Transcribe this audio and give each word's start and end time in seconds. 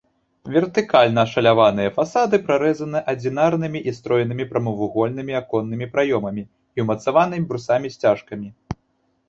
Вертыкальна 0.53 1.25
ашаляваныя 1.27 1.89
фасады 1.97 2.39
прарэзаны 2.47 2.99
адзінарнымі 3.13 3.79
і 3.91 3.95
строенымі 3.99 4.49
прамавугольнымі 4.53 5.33
аконнымі 5.43 5.85
праёмамі 5.95 6.43
і 6.47 6.79
ўмацаваны 6.87 7.35
брусамі-сцяжкамі. 7.53 8.49